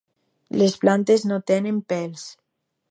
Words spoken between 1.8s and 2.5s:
pèls.